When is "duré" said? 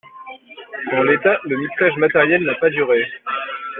2.71-3.05